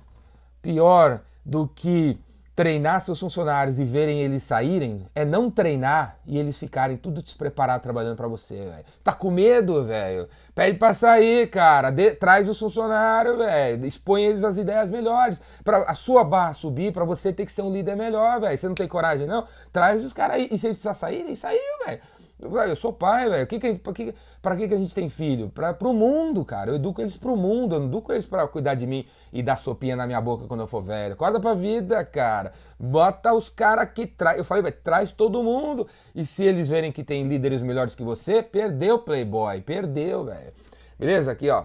pior 0.61 1.21
do 1.45 1.67
que 1.67 2.21
treinar 2.59 3.01
seus 3.01 3.21
funcionários 3.21 3.79
e 3.79 3.85
verem 3.85 4.21
eles 4.21 4.43
saírem 4.43 5.07
é 5.15 5.25
não 5.25 5.49
treinar 5.49 6.19
e 6.27 6.37
eles 6.37 6.59
ficarem 6.59 6.97
tudo 6.97 7.23
despreparados 7.23 7.85
trabalhando 7.85 8.17
para 8.17 8.27
você, 8.27 8.57
velho. 8.57 8.85
Tá 9.05 9.13
com 9.13 9.31
medo, 9.31 9.85
velho? 9.85 10.29
Pede 10.57 10.77
para 10.77 10.93
sair, 10.93 11.49
cara. 11.51 11.93
De, 11.93 12.17
traz 12.17 12.49
os 12.49 12.59
funcionários, 12.59 13.39
velho. 13.39 13.87
Expõe 13.87 14.25
eles 14.25 14.43
as 14.43 14.57
ideias 14.57 14.91
melhores. 14.91 15.41
Para 15.63 15.85
a 15.85 15.95
sua 15.95 16.25
barra 16.25 16.53
subir, 16.53 16.93
para 16.93 17.05
você 17.05 17.33
ter 17.33 17.47
que 17.47 17.53
ser 17.53 17.63
um 17.63 17.73
líder 17.73 17.95
melhor, 17.95 18.41
velho. 18.41 18.59
Você 18.59 18.67
não 18.67 18.75
tem 18.75 18.89
coragem, 18.89 19.29
não? 19.29 19.47
Traz 19.73 20.05
os 20.05 20.13
caras 20.13 20.35
aí. 20.35 20.49
E 20.51 20.59
se 20.59 20.67
eles 20.67 20.79
precisarem 20.79 20.99
sair, 20.99 21.21
eles 21.21 21.39
saiu, 21.39 21.87
velho. 21.87 22.01
Eu 22.41 22.77
sou 22.77 22.93
pai, 22.93 23.29
velho. 23.29 23.47
Que 23.47 23.59
que, 23.59 23.75
pra, 23.75 23.93
que, 23.93 24.15
pra 24.41 24.57
que, 24.57 24.69
que 24.69 24.75
a 24.75 24.79
gente 24.79 24.95
tem 24.95 25.09
filho? 25.09 25.49
Pra, 25.49 25.75
pro 25.75 25.93
mundo, 25.93 26.45
cara. 26.45 26.71
Eu 26.71 26.77
educo 26.77 27.03
eles 27.03 27.17
pro 27.17 27.37
mundo. 27.37 27.75
Eu 27.75 27.81
não 27.81 27.87
educo 27.89 28.13
eles 28.13 28.27
pra 28.27 28.47
cuidar 28.47 28.75
de 28.75 28.87
mim 28.87 29.05
e 29.33 29.43
dar 29.43 29.57
sopinha 29.57 29.97
na 29.97 30.07
minha 30.07 30.21
boca 30.21 30.47
quando 30.47 30.61
eu 30.61 30.67
for 30.69 30.81
velho. 30.81 31.15
Acorda 31.15 31.41
pra 31.41 31.55
vida, 31.55 32.05
cara. 32.05 32.53
Bota 32.79 33.33
os 33.35 33.49
caras 33.49 33.91
que 33.93 34.07
traz. 34.07 34.39
Eu 34.39 34.45
falei, 34.45 34.63
velho, 34.63 34.77
traz 34.85 35.11
todo 35.11 35.43
mundo. 35.43 35.87
E 36.15 36.25
se 36.25 36.45
eles 36.45 36.69
verem 36.69 36.93
que 36.93 37.03
tem 37.03 37.27
líderes 37.27 37.61
melhores 37.61 37.97
que 37.97 38.05
você, 38.05 38.41
perdeu, 38.41 39.01
Playboy. 39.01 39.61
Perdeu, 39.63 40.25
velho. 40.25 40.53
Beleza? 40.97 41.33
Aqui, 41.33 41.51
ó. 41.51 41.65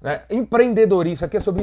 Né? 0.00 0.22
Empreendedorismo, 0.28 1.14
isso 1.14 1.24
aqui 1.24 1.36
é 1.36 1.40
sobre 1.40 1.62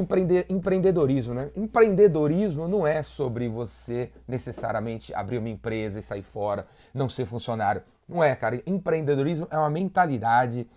empreendedorismo, 0.50 1.34
né? 1.34 1.51
Empreendedorismo 1.58 2.69
não 2.69 2.88
é 2.88 3.03
sobre 3.03 3.50
você 3.50 4.12
necessariamente 4.25 5.13
abrir 5.13 5.39
uma 5.39 5.50
empresa 5.50 6.00
e 6.00 6.01
sair 6.01 6.22
fora, 6.22 6.63
não 6.93 7.10
ser 7.10 7.25
funcionário. 7.25 7.81
Não 8.09 8.23
é, 8.23 8.35
cara. 8.35 8.61
Empreendedorismo 8.65 9.47
é 9.51 9.57
uma 9.57 9.69
mentalidade 9.69 10.67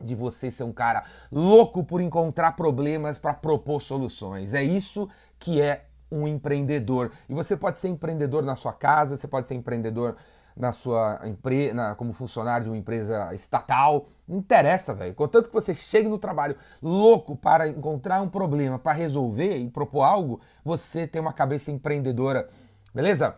de 0.00 0.14
você 0.14 0.50
ser 0.50 0.62
um 0.62 0.72
cara 0.72 1.04
louco 1.30 1.84
por 1.84 2.00
encontrar 2.00 2.52
problemas 2.52 3.18
para 3.18 3.34
propor 3.34 3.80
soluções. 3.80 4.54
É 4.54 4.62
isso 4.62 5.08
que 5.40 5.60
é 5.60 5.82
um 6.10 6.28
empreendedor. 6.28 7.10
E 7.28 7.34
você 7.34 7.56
pode 7.56 7.80
ser 7.80 7.88
empreendedor 7.88 8.42
na 8.42 8.54
sua 8.54 8.72
casa, 8.72 9.16
você 9.16 9.26
pode 9.26 9.46
ser 9.46 9.54
empreendedor 9.54 10.16
na 10.56 10.70
sua 10.70 11.20
empresa, 11.24 11.94
como 11.96 12.12
funcionário 12.12 12.64
de 12.64 12.70
uma 12.70 12.76
empresa 12.76 13.34
estatal. 13.34 14.06
Não 14.28 14.38
interessa, 14.38 14.92
velho. 14.92 15.14
Contanto 15.14 15.48
que 15.48 15.54
você 15.54 15.74
chegue 15.74 16.08
no 16.08 16.18
trabalho 16.18 16.54
louco 16.82 17.34
para 17.34 17.66
encontrar 17.66 18.20
um 18.20 18.28
problema, 18.28 18.78
para 18.78 18.92
resolver 18.92 19.56
e 19.56 19.68
propor 19.68 20.02
algo, 20.02 20.40
você 20.64 21.06
tem 21.06 21.20
uma 21.20 21.32
cabeça 21.32 21.70
empreendedora. 21.70 22.48
Beleza? 22.94 23.34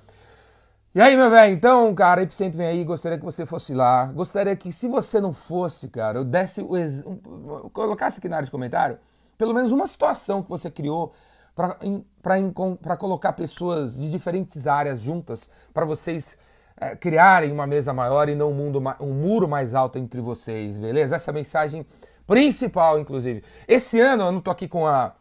E 0.95 1.01
aí, 1.01 1.17
meu 1.17 1.29
velho, 1.29 1.53
então, 1.53 1.93
cara, 1.93 2.23
Epicentro 2.23 2.57
vem 2.57 2.69
aí, 2.69 2.85
gostaria 2.85 3.19
que 3.19 3.25
você 3.25 3.45
fosse 3.45 3.75
lá. 3.75 4.07
Gostaria 4.07 4.55
que, 4.55 4.71
se 4.71 4.87
você 4.87 5.21
não 5.21 5.33
fosse, 5.33 5.89
cara, 5.89 6.21
eu 6.21 6.25
desse 6.25 6.63
o 6.63 6.77
ex... 6.77 7.03
colocasse 7.73 8.19
aqui 8.21 8.29
na 8.29 8.37
área 8.37 8.45
de 8.45 8.51
comentário, 8.53 8.97
pelo 9.37 9.53
menos 9.53 9.73
uma 9.73 9.89
situação 9.89 10.41
que 10.41 10.49
você 10.49 10.71
criou 10.71 11.13
para 12.23 12.97
colocar 12.97 13.33
pessoas 13.33 13.97
de 13.97 14.09
diferentes 14.09 14.69
áreas 14.69 15.01
juntas, 15.01 15.49
para 15.73 15.85
vocês 15.85 16.39
é, 16.81 16.95
criarem 16.95 17.51
uma 17.51 17.67
mesa 17.67 17.93
maior 17.93 18.29
e 18.29 18.37
não 18.37 18.53
um, 18.53 18.55
mundo, 18.55 18.81
um 19.01 19.15
muro 19.15 19.49
mais 19.49 19.75
alto 19.75 19.99
entre 19.99 20.21
vocês, 20.21 20.79
beleza? 20.79 21.17
Essa 21.17 21.31
é 21.31 21.33
a 21.33 21.35
mensagem 21.35 21.85
principal, 22.25 23.01
inclusive. 23.01 23.43
Esse 23.67 24.01
ano, 24.01 24.27
eu 24.27 24.33
não 24.33 24.41
tô 24.41 24.53
aqui 24.53 24.69
com 24.69 24.87
a 24.87 25.13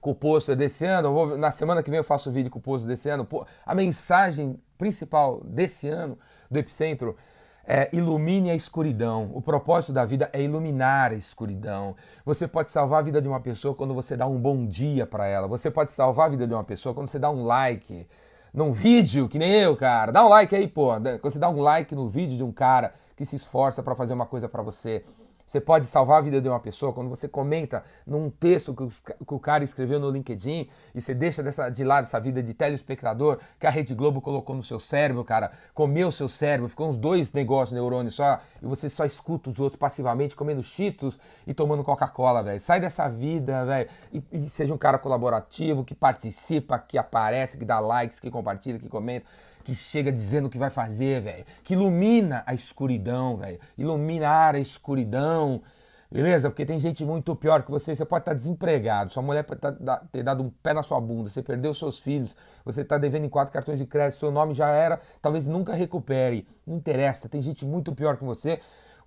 com 0.00 0.10
o 0.10 0.14
pôster 0.14 0.56
desse 0.56 0.84
ano, 0.84 1.12
vou, 1.12 1.36
na 1.36 1.50
semana 1.50 1.82
que 1.82 1.90
vem 1.90 1.98
eu 1.98 2.04
faço 2.04 2.30
vídeo 2.30 2.50
com 2.50 2.58
o 2.58 2.62
pôster 2.62 2.88
desse 2.88 3.08
ano. 3.08 3.28
A 3.66 3.74
mensagem 3.74 4.58
principal 4.78 5.40
desse 5.44 5.88
ano 5.88 6.18
do 6.50 6.58
Epicentro 6.58 7.16
é 7.64 7.88
ilumine 7.92 8.50
a 8.50 8.54
escuridão. 8.54 9.30
O 9.34 9.40
propósito 9.40 9.92
da 9.92 10.04
vida 10.04 10.28
é 10.32 10.42
iluminar 10.42 11.12
a 11.12 11.14
escuridão. 11.14 11.94
Você 12.24 12.48
pode 12.48 12.70
salvar 12.70 13.00
a 13.00 13.02
vida 13.02 13.20
de 13.20 13.28
uma 13.28 13.40
pessoa 13.40 13.74
quando 13.74 13.94
você 13.94 14.16
dá 14.16 14.26
um 14.26 14.40
bom 14.40 14.66
dia 14.66 15.06
para 15.06 15.26
ela. 15.26 15.46
Você 15.46 15.70
pode 15.70 15.92
salvar 15.92 16.26
a 16.26 16.30
vida 16.30 16.46
de 16.46 16.54
uma 16.54 16.64
pessoa 16.64 16.94
quando 16.94 17.08
você 17.08 17.18
dá 17.18 17.30
um 17.30 17.44
like 17.44 18.06
num 18.52 18.72
vídeo, 18.72 19.28
que 19.28 19.38
nem 19.38 19.52
eu, 19.52 19.76
cara. 19.76 20.10
Dá 20.10 20.24
um 20.24 20.28
like 20.28 20.56
aí, 20.56 20.66
pô. 20.66 20.88
Quando 21.20 21.32
você 21.32 21.38
dá 21.38 21.48
um 21.48 21.60
like 21.60 21.94
no 21.94 22.08
vídeo 22.08 22.36
de 22.36 22.42
um 22.42 22.50
cara 22.50 22.92
que 23.14 23.24
se 23.24 23.36
esforça 23.36 23.82
para 23.82 23.94
fazer 23.94 24.14
uma 24.14 24.26
coisa 24.26 24.48
para 24.48 24.62
você, 24.62 25.04
você 25.50 25.60
pode 25.60 25.84
salvar 25.86 26.18
a 26.18 26.20
vida 26.20 26.40
de 26.40 26.48
uma 26.48 26.60
pessoa 26.60 26.92
quando 26.92 27.08
você 27.08 27.26
comenta 27.26 27.82
num 28.06 28.30
texto 28.30 28.72
que 28.72 29.34
o 29.34 29.38
cara 29.40 29.64
escreveu 29.64 29.98
no 29.98 30.08
LinkedIn 30.08 30.68
e 30.94 31.00
você 31.00 31.12
deixa 31.12 31.42
dessa, 31.42 31.68
de 31.68 31.82
lado 31.82 32.04
essa 32.04 32.20
vida 32.20 32.40
de 32.40 32.54
telespectador 32.54 33.36
que 33.58 33.66
a 33.66 33.70
Rede 33.70 33.92
Globo 33.92 34.20
colocou 34.20 34.54
no 34.54 34.62
seu 34.62 34.78
cérebro, 34.78 35.24
cara, 35.24 35.50
comeu 35.74 36.06
o 36.06 36.12
seu 36.12 36.28
cérebro, 36.28 36.68
ficou 36.68 36.88
uns 36.88 36.96
dois 36.96 37.32
negócios, 37.32 37.72
neurônios 37.72 38.14
só, 38.14 38.38
e 38.62 38.64
você 38.64 38.88
só 38.88 39.04
escuta 39.04 39.50
os 39.50 39.58
outros 39.58 39.76
passivamente 39.76 40.36
comendo 40.36 40.62
cheetos 40.62 41.18
e 41.44 41.52
tomando 41.52 41.82
Coca-Cola, 41.82 42.44
velho. 42.44 42.60
Sai 42.60 42.78
dessa 42.78 43.08
vida, 43.08 43.64
velho, 43.64 43.90
e, 44.12 44.22
e 44.30 44.48
seja 44.48 44.72
um 44.72 44.78
cara 44.78 45.00
colaborativo, 45.00 45.84
que 45.84 45.96
participa, 45.96 46.78
que 46.78 46.96
aparece, 46.96 47.58
que 47.58 47.64
dá 47.64 47.80
likes, 47.80 48.20
que 48.20 48.30
compartilha, 48.30 48.78
que 48.78 48.88
comenta 48.88 49.26
que 49.64 49.74
chega 49.74 50.10
dizendo 50.10 50.46
o 50.46 50.50
que 50.50 50.58
vai 50.58 50.70
fazer, 50.70 51.20
velho. 51.20 51.44
Que 51.62 51.74
ilumina 51.74 52.42
a 52.46 52.54
escuridão, 52.54 53.36
velho. 53.36 53.58
Iluminar 53.76 54.54
a 54.54 54.58
escuridão. 54.58 55.62
Beleza? 56.10 56.50
Porque 56.50 56.66
tem 56.66 56.80
gente 56.80 57.04
muito 57.04 57.36
pior 57.36 57.62
que 57.62 57.70
você. 57.70 57.94
Você 57.94 58.04
pode 58.04 58.22
estar 58.22 58.34
desempregado, 58.34 59.12
sua 59.12 59.22
mulher 59.22 59.44
pode 59.44 59.60
tá, 59.60 60.02
ter 60.10 60.24
dado 60.24 60.42
um 60.42 60.50
pé 60.50 60.74
na 60.74 60.82
sua 60.82 61.00
bunda, 61.00 61.30
você 61.30 61.40
perdeu 61.40 61.72
seus 61.72 62.00
filhos, 62.00 62.34
você 62.64 62.80
está 62.80 62.98
devendo 62.98 63.26
em 63.26 63.28
quatro 63.28 63.52
cartões 63.52 63.78
de 63.78 63.86
crédito, 63.86 64.18
seu 64.18 64.32
nome 64.32 64.52
já 64.52 64.68
era, 64.70 65.00
talvez 65.22 65.46
nunca 65.46 65.72
recupere. 65.72 66.48
Não 66.66 66.76
interessa, 66.76 67.28
tem 67.28 67.40
gente 67.40 67.64
muito 67.64 67.94
pior 67.94 68.16
que 68.16 68.24
você. 68.24 68.58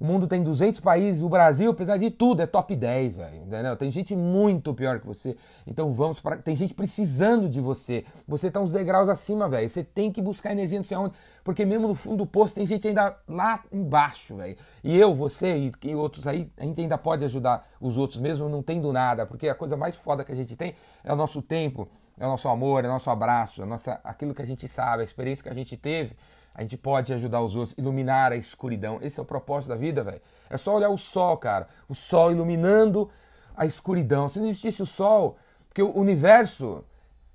O 0.04 0.06
mundo 0.06 0.28
tem 0.28 0.44
200 0.44 0.82
países, 0.82 1.22
o 1.22 1.30
Brasil, 1.30 1.72
apesar 1.72 1.96
de 1.96 2.12
tudo, 2.12 2.42
é 2.42 2.46
top 2.46 2.76
10, 2.76 3.16
velho. 3.16 3.38
Entendeu? 3.38 3.74
Tem 3.78 3.90
gente 3.90 4.14
muito 4.14 4.74
pior 4.74 5.00
que 5.00 5.08
você. 5.08 5.34
Então 5.66 5.94
vamos 5.94 6.20
para. 6.20 6.36
Tem 6.36 6.54
gente 6.58 6.74
precisando 6.74 7.48
de 7.48 7.62
você. 7.62 8.04
Você 8.28 8.52
tá 8.52 8.60
uns 8.60 8.70
degraus 8.70 9.08
acima, 9.08 9.48
velho. 9.48 9.70
Você 9.70 9.82
tem 9.82 10.12
que 10.12 10.22
buscar 10.22 10.52
energia 10.52 10.78
não 10.78 10.84
sei 10.84 10.98
onde. 10.98 11.16
Porque 11.42 11.64
mesmo 11.64 11.88
no 11.88 11.96
fundo 11.96 12.18
do 12.18 12.26
poço 12.26 12.54
tem 12.54 12.68
gente 12.68 12.86
ainda 12.86 13.16
lá 13.30 13.64
embaixo, 13.72 14.36
velho. 14.36 14.58
E 14.84 15.00
eu, 15.00 15.16
você 15.16 15.72
e, 15.82 15.96
outros 15.96 16.28
aí, 16.28 16.52
a 16.58 16.66
gente 16.66 16.82
ainda 16.82 16.98
pode 16.98 17.24
ajudar 17.24 17.66
os 17.80 17.98
outros 17.98 18.20
mesmo 18.20 18.50
não 18.50 18.62
tendo 18.62 18.92
nada. 18.92 19.26
Porque 19.26 19.48
a 19.48 19.56
coisa 19.56 19.78
mais 19.78 19.96
foda 19.96 20.26
que 20.26 20.34
a 20.34 20.36
gente 20.36 20.58
tem 20.58 20.76
é 21.02 21.14
o 21.14 21.16
nosso 21.16 21.42
tempo, 21.42 21.88
é 22.20 22.26
o 22.26 22.30
nosso 22.30 22.50
amor, 22.50 22.84
é 22.84 22.90
o 22.90 22.92
nosso 22.92 23.10
abraço, 23.10 23.64
é 23.64 23.66
nossa, 23.66 24.02
aquilo 24.04 24.36
que 24.36 24.42
a 24.42 24.46
gente 24.46 24.68
sabe, 24.68 25.04
a 25.04 25.06
experiência 25.06 25.42
que 25.42 25.50
a 25.50 25.56
gente 25.56 25.78
teve 25.78 26.14
a 26.56 26.62
gente 26.62 26.78
pode 26.78 27.12
ajudar 27.14 27.42
os 27.42 27.56
outros, 27.56 27.78
iluminar 27.78 28.32
a 28.32 28.36
escuridão. 28.36 29.00
Esse 29.02 29.20
é 29.20 29.24
o 29.24 29.26
propósito 29.26 29.70
da 29.70 29.76
vida, 29.76 30.04
velho. 30.04 30.22
É 30.50 30.58
só 30.58 30.76
olhar 30.76 30.90
o 30.90 30.98
sol, 30.98 31.38
cara. 31.38 31.68
O 31.90 31.96
sol 31.96 32.32
iluminando 32.32 33.10
a 33.56 33.66
escuridão. 33.66 34.30
Se 34.30 34.40
não 34.40 34.48
existisse 34.48 34.84
o 34.84 34.86
sol, 34.86 35.36
porque 35.68 35.82
o 35.82 35.98
universo 35.98 36.84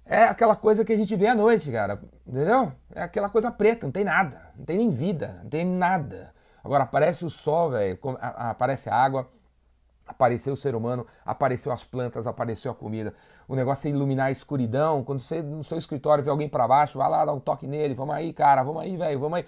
é 0.07 0.25
aquela 0.25 0.55
coisa 0.55 0.85
que 0.85 0.93
a 0.93 0.97
gente 0.97 1.15
vê 1.17 1.27
à 1.27 1.35
noite, 1.35 1.71
cara. 1.73 2.01
Entendeu? 2.27 2.73
É 2.95 3.03
aquela 3.03 3.29
coisa 3.29 3.51
preta, 3.51 3.87
não 3.87 3.93
tem 3.93 4.05
nada. 4.05 4.41
Não 4.57 4.65
tem 4.65 4.79
nem 4.79 4.91
vida, 4.91 5.41
não 5.43 5.51
tem 5.51 5.65
nada. 5.65 6.33
Agora 6.63 6.85
aparece 6.85 7.25
o 7.25 7.31
sol, 7.31 7.71
velho, 7.71 7.99
aparece 8.21 8.89
a 8.89 8.95
água, 8.95 9.27
apareceu 10.09 10.55
o 10.55 10.57
ser 10.57 10.75
humano, 10.75 11.07
apareceu 11.25 11.71
as 11.71 11.85
plantas, 11.85 12.27
apareceu 12.27 12.73
a 12.73 12.75
comida. 12.75 13.15
O 13.47 13.55
negócio 13.55 13.87
é 13.87 13.91
iluminar 13.91 14.27
a 14.27 14.31
escuridão. 14.31 15.05
Quando 15.05 15.21
você 15.21 15.43
no 15.43 15.63
seu 15.63 15.79
escritório 15.79 16.25
vê 16.25 16.31
alguém 16.31 16.49
para 16.49 16.67
baixo, 16.67 16.99
vai 16.99 17.09
lá, 17.09 17.25
dá 17.25 17.33
um 17.33 17.41
toque 17.41 17.67
nele, 17.67 17.95
vamos 17.95 18.15
aí, 18.15 18.33
cara, 18.33 18.63
vamos 18.63 18.83
aí, 18.83 18.97
velho, 18.97 19.21
vamos 19.21 19.39
aí. 19.39 19.45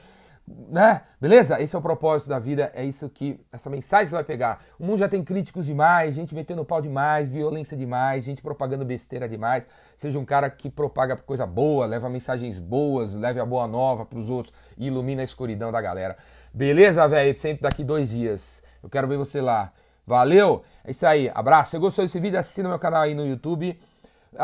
Né? 0.68 1.02
Beleza? 1.20 1.60
Esse 1.60 1.76
é 1.76 1.78
o 1.78 1.82
propósito 1.82 2.28
da 2.28 2.38
vida, 2.38 2.72
é 2.74 2.84
isso 2.84 3.08
que 3.08 3.40
essa 3.52 3.70
mensagem 3.70 4.06
você 4.06 4.14
vai 4.14 4.24
pegar. 4.24 4.60
O 4.78 4.84
mundo 4.84 4.98
já 4.98 5.08
tem 5.08 5.22
críticos 5.22 5.66
demais, 5.66 6.14
gente 6.14 6.34
metendo 6.34 6.64
pau 6.64 6.82
demais, 6.82 7.28
violência 7.28 7.76
demais, 7.76 8.24
gente 8.24 8.42
propagando 8.42 8.84
besteira 8.84 9.28
demais. 9.28 9.66
Seja 9.96 10.18
um 10.18 10.24
cara 10.24 10.50
que 10.50 10.68
propaga 10.68 11.16
coisa 11.16 11.46
boa, 11.46 11.86
leva 11.86 12.08
mensagens 12.08 12.58
boas, 12.58 13.14
leve 13.14 13.38
a 13.38 13.46
boa 13.46 13.66
nova 13.68 14.04
para 14.04 14.18
os 14.18 14.28
outros 14.28 14.52
e 14.76 14.88
ilumina 14.88 15.22
a 15.22 15.24
escuridão 15.24 15.70
da 15.70 15.80
galera. 15.80 16.16
Beleza, 16.52 17.06
velho? 17.06 17.38
Sempre 17.38 17.62
daqui 17.62 17.84
dois 17.84 18.08
dias. 18.08 18.62
Eu 18.82 18.88
quero 18.88 19.06
ver 19.06 19.18
você 19.18 19.40
lá. 19.40 19.72
Valeu? 20.10 20.64
É 20.84 20.90
isso 20.90 21.06
aí. 21.06 21.30
Abraço. 21.32 21.70
Se 21.70 21.78
gostou 21.78 22.04
desse 22.04 22.18
vídeo, 22.18 22.36
assina 22.36 22.68
meu 22.68 22.80
canal 22.80 23.02
aí 23.02 23.14
no 23.14 23.24
YouTube, 23.24 23.78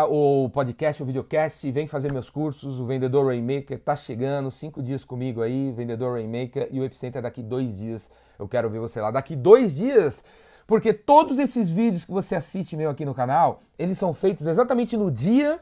o 0.08 0.48
podcast, 0.50 1.02
o 1.02 1.06
videocast, 1.06 1.66
e 1.66 1.72
vem 1.72 1.88
fazer 1.88 2.12
meus 2.12 2.30
cursos. 2.30 2.78
O 2.78 2.86
Vendedor 2.86 3.26
Rainmaker 3.26 3.76
tá 3.80 3.96
chegando, 3.96 4.48
cinco 4.52 4.80
dias 4.80 5.04
comigo 5.04 5.42
aí, 5.42 5.72
Vendedor 5.72 6.12
Rainmaker, 6.12 6.68
e 6.70 6.78
o 6.78 6.84
Epicenter 6.84 7.20
daqui 7.20 7.42
dois 7.42 7.78
dias. 7.78 8.08
Eu 8.38 8.46
quero 8.46 8.70
ver 8.70 8.78
você 8.78 9.00
lá. 9.00 9.10
Daqui 9.10 9.34
dois 9.34 9.74
dias, 9.74 10.22
porque 10.68 10.92
todos 10.94 11.36
esses 11.36 11.68
vídeos 11.68 12.04
que 12.04 12.12
você 12.12 12.36
assiste 12.36 12.76
meu 12.76 12.88
aqui 12.88 13.04
no 13.04 13.12
canal, 13.12 13.58
eles 13.76 13.98
são 13.98 14.14
feitos 14.14 14.46
exatamente 14.46 14.96
no 14.96 15.10
dia, 15.10 15.58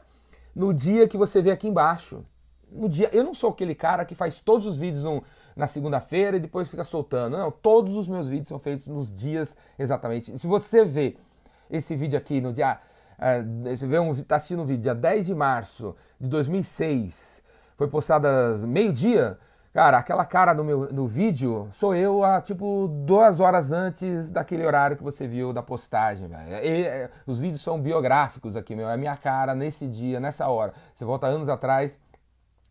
no 0.55 0.71
dia 0.71 1.07
que 1.07 1.17
você 1.17 1.41
vê 1.41 1.49
aqui 1.49 1.67
embaixo. 1.67 2.23
No 2.71 2.87
dia, 2.87 3.09
eu 3.11 3.23
não 3.23 3.33
sou 3.33 3.49
aquele 3.49 3.73
cara 3.73 4.05
que 4.05 4.13
faz 4.13 4.39
todos 4.39 4.67
os 4.67 4.77
vídeos 4.77 5.01
num 5.01 5.23
na 5.55 5.67
segunda-feira 5.67 6.37
e 6.37 6.39
depois 6.39 6.69
fica 6.69 6.83
soltando. 6.83 7.37
Não, 7.37 7.49
todos 7.49 7.95
os 7.95 8.07
meus 8.07 8.27
vídeos 8.27 8.49
são 8.49 8.59
feitos 8.59 8.87
nos 8.87 9.13
dias 9.13 9.55
exatamente. 9.79 10.37
Se 10.37 10.47
você 10.47 10.83
vê 10.83 11.17
esse 11.69 11.95
vídeo 11.95 12.17
aqui 12.17 12.41
no 12.41 12.53
dia. 12.53 12.79
Uh, 13.17 13.75
você 13.75 13.87
vê 13.87 13.97
um, 13.99 14.13
tá 14.23 14.35
assistindo 14.35 14.61
um 14.61 14.65
vídeo 14.65 14.83
dia 14.83 14.95
10 14.95 15.27
de 15.27 15.35
março 15.35 15.95
de 16.19 16.27
2006, 16.27 17.41
foi 17.77 17.87
postado 17.87 18.27
meio-dia. 18.67 19.37
Cara, 19.73 19.97
aquela 19.97 20.23
cara 20.23 20.53
no, 20.53 20.63
meu, 20.63 20.93
no 20.93 21.05
vídeo 21.05 21.67
sou 21.69 21.93
eu 21.93 22.23
a 22.23 22.39
tipo 22.39 22.87
duas 22.87 23.41
horas 23.41 23.73
antes 23.73 24.31
daquele 24.31 24.65
horário 24.65 24.95
que 24.95 25.03
você 25.03 25.27
viu 25.27 25.51
da 25.51 25.61
postagem, 25.61 26.29
velho. 26.29 27.09
Os 27.27 27.39
vídeos 27.39 27.61
são 27.61 27.81
biográficos 27.81 28.55
aqui, 28.55 28.73
meu. 28.73 28.89
É 28.89 28.95
minha 28.95 29.17
cara 29.17 29.53
nesse 29.53 29.85
dia, 29.85 30.17
nessa 30.17 30.47
hora. 30.47 30.71
Você 30.93 31.03
volta 31.03 31.27
anos 31.27 31.49
atrás, 31.49 31.99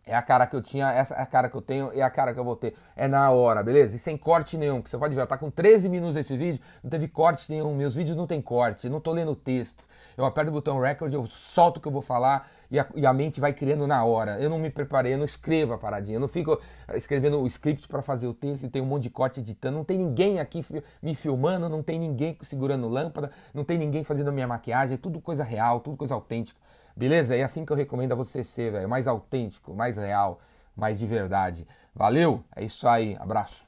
é 0.06 0.14
a 0.14 0.22
cara 0.22 0.46
que 0.46 0.54
eu 0.54 0.60
tinha, 0.60 0.90
essa 0.92 1.14
é 1.14 1.22
a 1.22 1.26
cara 1.26 1.48
que 1.48 1.56
eu 1.56 1.62
tenho 1.62 1.90
e 1.94 2.00
é 2.00 2.02
a 2.02 2.10
cara 2.10 2.34
que 2.34 2.38
eu 2.38 2.44
vou 2.44 2.56
ter. 2.56 2.74
É 2.94 3.08
na 3.08 3.30
hora, 3.30 3.62
beleza? 3.62 3.96
E 3.96 3.98
sem 3.98 4.16
corte 4.16 4.58
nenhum, 4.58 4.82
que 4.82 4.90
você 4.90 4.98
pode 4.98 5.14
ver, 5.14 5.26
tá 5.26 5.38
com 5.38 5.50
13 5.50 5.88
minutos 5.88 6.16
esse 6.16 6.36
vídeo, 6.36 6.60
não 6.82 6.90
teve 6.90 7.08
corte 7.08 7.50
nenhum, 7.50 7.74
meus 7.74 7.94
vídeos 7.94 8.16
não 8.16 8.26
tem 8.26 8.40
corte, 8.40 8.88
não 8.88 9.00
tô 9.00 9.12
lendo 9.12 9.34
texto. 9.34 9.84
Eu 10.16 10.24
aperto 10.24 10.50
o 10.50 10.52
botão 10.52 10.78
record, 10.78 11.12
eu 11.12 11.26
solto 11.26 11.78
o 11.78 11.80
que 11.80 11.88
eu 11.88 11.92
vou 11.92 12.02
falar 12.02 12.48
e 12.70 12.78
a, 12.78 12.86
e 12.94 13.04
a 13.04 13.12
mente 13.12 13.40
vai 13.40 13.52
criando 13.52 13.86
na 13.86 14.04
hora. 14.04 14.38
Eu 14.38 14.48
não 14.48 14.58
me 14.58 14.70
preparei, 14.70 15.14
eu 15.14 15.18
não 15.18 15.24
escrevo 15.24 15.72
a 15.72 15.78
paradinha, 15.78 16.16
eu 16.16 16.20
não 16.20 16.28
fico 16.28 16.60
escrevendo 16.94 17.40
o 17.40 17.46
script 17.46 17.88
para 17.88 18.02
fazer 18.02 18.26
o 18.26 18.34
texto 18.34 18.64
e 18.64 18.68
tem 18.68 18.80
um 18.80 18.86
monte 18.86 19.04
de 19.04 19.10
corte 19.10 19.40
editando. 19.40 19.76
Não 19.76 19.84
tem 19.84 19.98
ninguém 19.98 20.38
aqui 20.38 20.64
me 21.02 21.14
filmando, 21.14 21.68
não 21.68 21.82
tem 21.82 21.98
ninguém 21.98 22.36
segurando 22.42 22.88
lâmpada, 22.88 23.30
não 23.52 23.64
tem 23.64 23.76
ninguém 23.76 24.04
fazendo 24.04 24.28
a 24.28 24.32
minha 24.32 24.46
maquiagem, 24.46 24.94
é 24.94 24.98
tudo 24.98 25.20
coisa 25.20 25.42
real, 25.42 25.80
tudo 25.80 25.96
coisa 25.96 26.14
autêntica. 26.14 26.60
Beleza? 26.96 27.36
É 27.36 27.42
assim 27.42 27.64
que 27.64 27.72
eu 27.72 27.76
recomendo 27.76 28.12
a 28.12 28.14
você 28.14 28.44
ser, 28.44 28.72
velho. 28.72 28.88
Mais 28.88 29.06
autêntico, 29.06 29.74
mais 29.74 29.96
real, 29.96 30.40
mais 30.76 30.98
de 30.98 31.06
verdade. 31.06 31.66
Valeu? 31.94 32.42
É 32.54 32.64
isso 32.64 32.86
aí. 32.88 33.16
Abraço. 33.18 33.66